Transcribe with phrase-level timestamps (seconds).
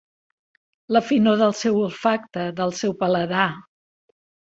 [0.95, 3.45] La finor del seu olfacte, del seu paladar.